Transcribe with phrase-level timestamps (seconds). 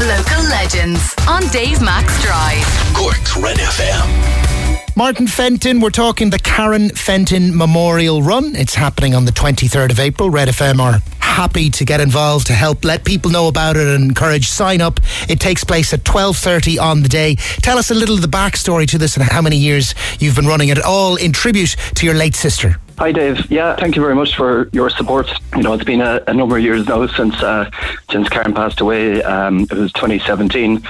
[0.00, 2.64] Local legends on Dave Max Drive.
[2.94, 4.96] Cork's Red FM.
[4.96, 8.56] Martin Fenton, we're talking the Karen Fenton Memorial Run.
[8.56, 10.30] It's happening on the 23rd of April.
[10.30, 11.00] Red FM are
[11.30, 15.00] happy to get involved to help let people know about it and encourage sign up.
[15.28, 17.36] It takes place at 12:30 on the day.
[17.62, 20.46] Tell us a little of the backstory to this and how many years you've been
[20.46, 22.76] running it all in tribute to your late sister.
[23.00, 23.50] Hi, Dave.
[23.50, 25.26] Yeah, thank you very much for your support.
[25.56, 27.70] You know, it's been a, a number of years now since uh,
[28.10, 29.22] since Karen passed away.
[29.22, 30.82] Um, it was 2017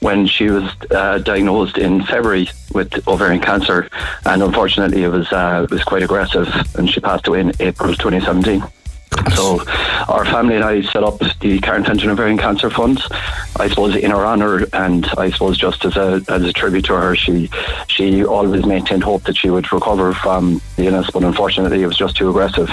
[0.00, 3.90] when she was uh, diagnosed in February with ovarian cancer,
[4.24, 7.92] and unfortunately, it was uh, it was quite aggressive, and she passed away in April
[7.92, 8.62] 2017.
[9.34, 9.62] So,
[10.08, 13.00] our family and I set up the Karen Fenton Ovarian Cancer Fund.
[13.56, 16.94] I suppose in her honour, and I suppose just as a as a tribute to
[16.94, 17.50] her, she
[17.88, 21.96] she always maintained hope that she would recover from the illness, but unfortunately, it was
[21.96, 22.70] just too aggressive.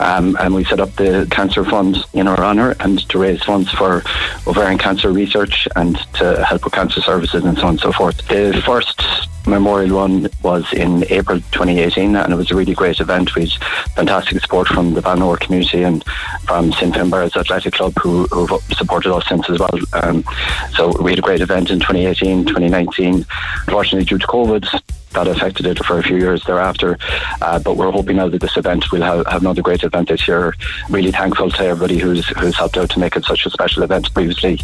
[0.00, 3.70] Um, and we set up the Cancer Fund in her honour and to raise funds
[3.70, 4.02] for
[4.46, 8.16] ovarian cancer research and to help with cancer services and so on and so forth.
[8.28, 9.00] The first
[9.46, 13.34] memorial run was in April 2018 and it was a really great event.
[13.34, 13.52] We had
[13.94, 16.04] fantastic support from the Van Balnor community and
[16.46, 19.78] from St Finbarr's Athletic Club who, who supported us since as well.
[19.92, 20.24] Um,
[20.72, 23.26] so we had a great event in 2018, 2019.
[23.66, 24.80] Unfortunately, due to COVID,
[25.14, 26.98] that affected it for a few years thereafter.
[27.40, 30.28] Uh, but we're hoping now that this event will have, have, another great event this
[30.28, 30.54] year.
[30.90, 34.12] Really thankful to everybody who's who's helped out to make it such a special event
[34.12, 34.60] previously.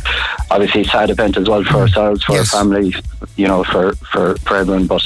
[0.51, 2.53] Obviously, sad event as well for ourselves, for yes.
[2.53, 2.95] our family,
[3.41, 4.87] you know, for, for, for everyone.
[4.87, 5.03] But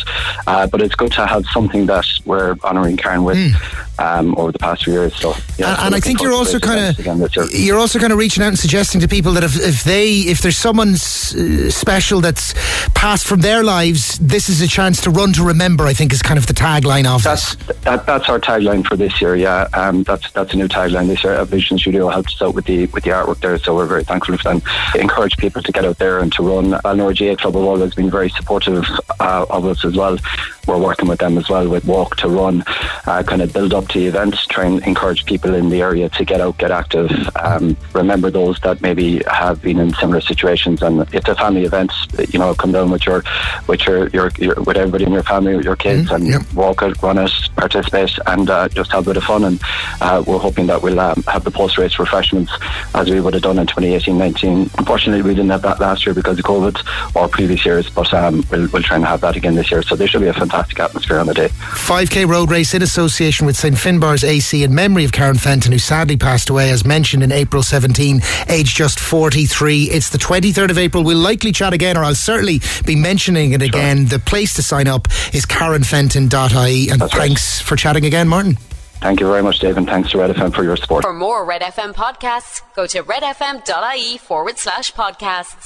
[0.47, 3.39] uh, but it's good to have something that we're honouring Karen with.
[3.39, 3.81] Mm.
[3.97, 6.99] Um, over the past few years, so yeah, and, and I think you're also kind
[6.99, 10.11] of you're also kind of reaching out and suggesting to people that if, if they
[10.15, 12.55] if there's someone special that's
[12.95, 15.85] passed from their lives, this is a chance to run to remember.
[15.85, 17.55] I think is kind of the tagline of that's.
[17.85, 19.37] That, that's our tagline for this year.
[19.37, 21.45] Yeah, um, that's that's a new tagline this year.
[21.45, 24.37] Vision Studio helped us out with the with the artwork there, so we're very thankful
[24.37, 24.63] for them.
[24.97, 26.73] Encourage people to get out there and to run.
[26.83, 28.85] Balnor GAA Club have always been very supportive
[29.21, 30.19] uh, of us as well.
[30.67, 32.65] We're working with them as well with Walk to Run,
[33.07, 36.09] uh, kind of build up to the event, try and encourage people in the area
[36.11, 37.11] to get out, get active.
[37.37, 41.93] Um, remember those that maybe have been in similar situations, and it's a family event.
[42.31, 43.23] You know, come down with your
[43.67, 46.53] with your, your, your with everybody in your family, with your kids, mm, and yep.
[46.55, 49.45] walk run it, participate, and uh, just have a bit of fun.
[49.45, 49.61] And
[50.01, 52.53] uh, we're hoping that we'll um, have the post race refreshments
[52.95, 54.79] as we would have done in 2018-19.
[54.79, 58.45] Unfortunately, we didn't have that last year because of COVID or previous years, but um,
[58.51, 59.83] we'll, we'll try and have that again this year.
[59.83, 61.49] So there should be a fantastic atmosphere on the day.
[61.49, 65.79] 5k road race in association with St Finbarr's AC in memory of Karen Fenton, who
[65.79, 69.85] sadly passed away, as mentioned in April 17, aged just 43.
[69.85, 71.05] It's the 23rd of April.
[71.05, 74.07] We'll likely chat again, or I'll certainly be mentioning it again.
[74.09, 74.19] Sure.
[74.19, 76.91] The place to sign up is karenfenton.ie.
[76.91, 77.67] And That's thanks right.
[77.69, 78.57] for chatting again, Martin.
[79.01, 81.05] Thank you very much, Dave, and thanks to Red FM for your support.
[81.05, 85.57] For more Red FM podcasts, go to redfm.ie forward slash podcasts.